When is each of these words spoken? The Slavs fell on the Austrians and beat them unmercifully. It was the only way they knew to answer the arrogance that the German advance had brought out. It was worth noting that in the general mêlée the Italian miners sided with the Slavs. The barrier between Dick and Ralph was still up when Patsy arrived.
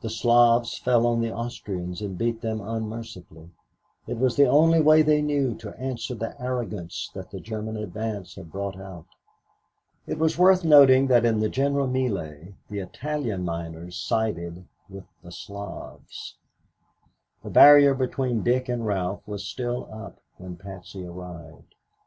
The 0.00 0.08
Slavs 0.08 0.78
fell 0.78 1.06
on 1.06 1.20
the 1.20 1.34
Austrians 1.34 2.00
and 2.00 2.16
beat 2.16 2.40
them 2.40 2.62
unmercifully. 2.62 3.50
It 4.06 4.16
was 4.16 4.34
the 4.34 4.46
only 4.48 4.80
way 4.80 5.02
they 5.02 5.20
knew 5.20 5.54
to 5.56 5.76
answer 5.78 6.14
the 6.14 6.34
arrogance 6.40 7.10
that 7.12 7.30
the 7.30 7.40
German 7.40 7.76
advance 7.76 8.36
had 8.36 8.50
brought 8.50 8.80
out. 8.80 9.04
It 10.06 10.18
was 10.18 10.38
worth 10.38 10.64
noting 10.64 11.08
that 11.08 11.26
in 11.26 11.40
the 11.40 11.50
general 11.50 11.86
mêlée 11.86 12.54
the 12.70 12.78
Italian 12.78 13.44
miners 13.44 13.96
sided 13.98 14.64
with 14.88 15.04
the 15.22 15.30
Slavs. 15.30 16.36
The 17.44 17.50
barrier 17.50 17.92
between 17.92 18.42
Dick 18.42 18.70
and 18.70 18.86
Ralph 18.86 19.28
was 19.28 19.44
still 19.44 19.90
up 19.92 20.22
when 20.38 20.56
Patsy 20.56 21.04
arrived. 21.04 21.74